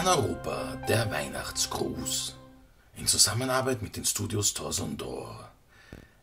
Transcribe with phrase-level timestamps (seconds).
[0.00, 2.36] Paneuropa, der Weihnachtsgruß.
[2.98, 5.50] In Zusammenarbeit mit den Studios Torson d'Or.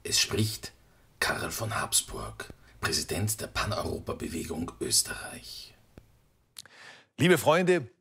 [0.01, 0.71] Es spricht
[1.19, 5.75] Karl von Habsburg, Präsident der Paneuropa-Bewegung Österreich.
[7.17, 7.91] Liebe Freunde,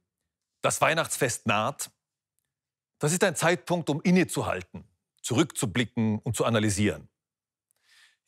[0.63, 1.91] das Weihnachtsfest naht.
[3.01, 4.85] Das ist ein Zeitpunkt, um innezuhalten,
[5.23, 7.09] zurückzublicken und zu analysieren.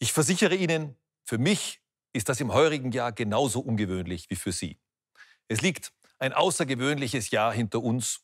[0.01, 1.81] Ich versichere Ihnen, für mich
[2.13, 4.81] ist das im heurigen Jahr genauso ungewöhnlich wie für Sie.
[5.47, 8.21] Es liegt ein außergewöhnliches Jahr hinter uns.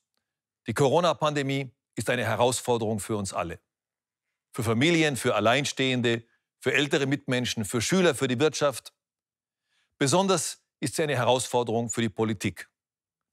[0.66, 3.60] Die Corona-Pandemie ist eine Herausforderung für uns alle.
[4.52, 6.24] Für Familien, für Alleinstehende,
[6.59, 8.95] für ältere Mitmenschen, für Schüler, für die Wirtschaft.
[9.98, 12.69] Besonders ist sie eine Herausforderung für die Politik,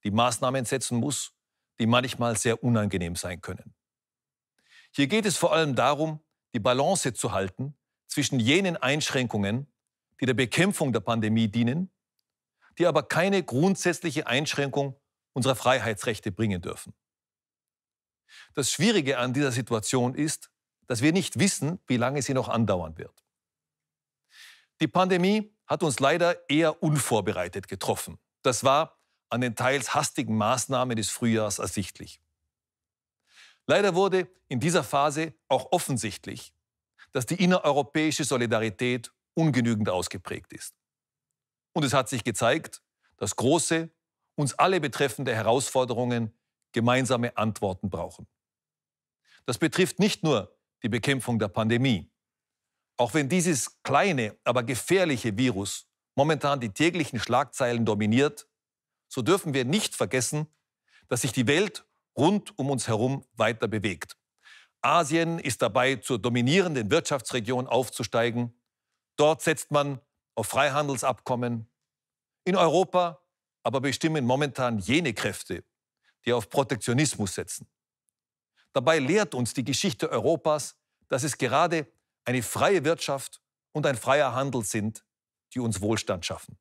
[0.03, 1.33] die Maßnahmen setzen muss,
[1.79, 3.73] die manchmal sehr unangenehm sein können.
[4.91, 6.19] Hier geht es vor allem darum,
[6.53, 7.75] die Balance zu halten
[8.07, 9.67] zwischen jenen Einschränkungen,
[10.19, 11.91] die der Bekämpfung der Pandemie dienen,
[12.79, 14.99] die aber keine grundsätzliche Einschränkung
[15.33, 16.93] unserer Freiheitsrechte bringen dürfen.
[18.53, 20.49] Das Schwierige an dieser Situation ist,
[20.87, 23.23] dass wir nicht wissen, wie lange sie noch andauern wird.
[24.81, 28.17] Die Pandemie hat uns leider eher unvorbereitet getroffen.
[28.41, 28.97] Das war
[29.29, 32.21] an den teils hastigen Maßnahmen des Frühjahrs ersichtlich.
[33.67, 36.53] Leider wurde in dieser Phase auch offensichtlich,
[37.11, 40.78] dass die innereuropäische Solidarität ungenügend ausgeprägt ist.
[41.79, 42.81] Und es hat sich gezeigt,
[43.15, 43.89] dass große,
[44.35, 46.37] uns alle betreffende Herausforderungen
[46.73, 48.27] gemeinsame Antworten brauchen.
[49.45, 52.11] Das betrifft nicht nur die Bekämpfung der Pandemie.
[52.97, 58.49] Auch wenn dieses kleine, aber gefährliche Virus momentan die täglichen Schlagzeilen dominiert,
[59.07, 60.47] so dürfen wir nicht vergessen,
[61.07, 61.85] dass sich die Welt
[62.17, 64.17] rund um uns herum weiter bewegt.
[64.81, 68.61] Asien ist dabei, zur dominierenden Wirtschaftsregion aufzusteigen.
[69.15, 70.01] Dort setzt man
[70.39, 71.68] auf Freihandelsabkommen.
[72.43, 73.21] In Europa
[73.63, 75.63] aber bestimmen momentan jene Kräfte,
[76.25, 77.69] die auf Protektionismus setzen.
[78.73, 80.75] Dabei lehrt uns die Geschichte Europas,
[81.07, 81.87] dass es gerade
[82.25, 83.41] eine freie Wirtschaft
[83.71, 85.03] und ein freier Handel sind,
[85.53, 86.57] die uns Wohlstand schaffen.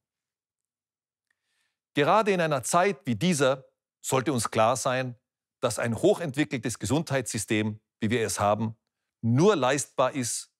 [1.94, 3.64] Gerade in einer Zeit wie dieser
[4.00, 5.16] sollte uns klar sein,
[5.60, 8.76] dass ein hochentwickeltes Gesundheitssystem, wie wir es haben,
[9.20, 10.52] nur leistbar ist,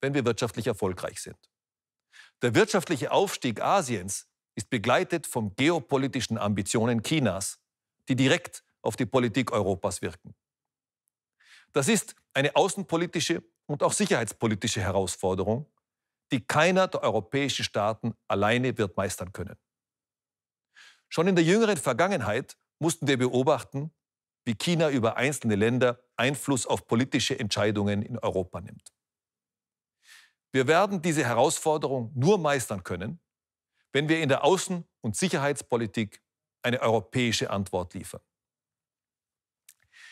[0.00, 1.38] wenn wir wirtschaftlich erfolgreich sind.
[2.40, 4.27] Der wirtschaftliche Aufstieg Asiens
[4.58, 7.60] ist begleitet von geopolitischen Ambitionen Chinas,
[8.08, 10.34] die direkt auf die Politik Europas wirken.
[11.72, 15.70] Das ist eine außenpolitische und auch sicherheitspolitische Herausforderung,
[16.32, 19.56] die keiner der europäischen Staaten alleine wird meistern können.
[21.08, 23.92] Schon in der jüngeren Vergangenheit mussten wir beobachten,
[24.44, 28.92] wie China über einzelne Länder Einfluss auf politische Entscheidungen in Europa nimmt.
[30.50, 33.20] Wir werden diese Herausforderung nur meistern können,
[33.92, 36.22] wenn wir in der Außen- und Sicherheitspolitik
[36.62, 38.20] eine europäische Antwort liefern.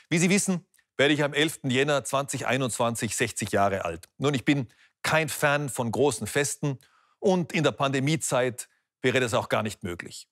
[0.08, 0.66] Wie Sie wissen,
[0.96, 1.60] werde ich am 11.
[1.64, 4.08] Jänner 2021 60 Jahre alt.
[4.18, 4.68] Nun, ich bin
[5.02, 6.78] kein Fan von großen Festen
[7.18, 8.68] und in der Pandemiezeit
[9.02, 10.28] wäre das auch gar nicht möglich.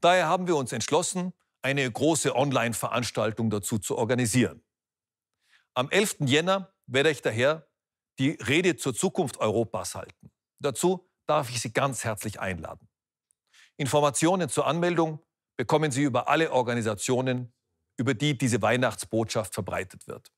[0.00, 1.32] Daher haben wir uns entschlossen,
[1.62, 4.62] eine große Online-Veranstaltung dazu zu organisieren.
[5.74, 6.16] Am 11.
[6.20, 7.66] Jänner werde ich daher
[8.18, 10.30] die Rede zur Zukunft Europas halten.
[10.58, 12.88] Dazu darf ich Sie ganz herzlich einladen.
[13.76, 15.24] Informationen zur Anmeldung
[15.56, 17.54] bekommen Sie über alle Organisationen,
[17.96, 20.32] über die diese Weihnachtsbotschaft verbreitet wird.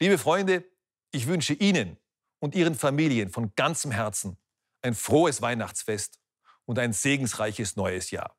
[0.00, 0.64] Liebe Freunde,
[1.12, 1.98] ich wünsche Ihnen
[2.40, 4.38] und Ihren Familien von ganzem Herzen
[4.82, 6.18] ein frohes Weihnachtsfest
[6.64, 8.36] und ein segensreiches neues Jahr.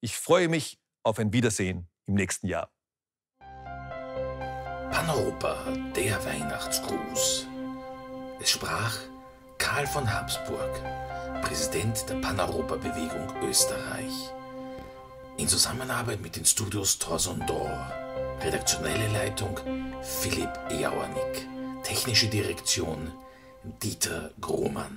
[0.00, 2.70] Ich freue mich auf ein Wiedersehen im nächsten Jahr.
[4.90, 5.64] Paneuropa,
[5.96, 7.46] der Weihnachtsgruß.
[8.40, 9.11] Es sprach
[9.62, 10.82] Karl von Habsburg,
[11.42, 14.32] Präsident der Paneuropa-Bewegung Österreich.
[15.36, 17.70] In Zusammenarbeit mit den Studios Torson d'Or.
[18.42, 19.56] Redaktionelle Leitung
[20.02, 21.46] Philipp Eauernick.
[21.84, 23.12] Technische Direktion
[23.62, 24.90] Dieter Grohmann.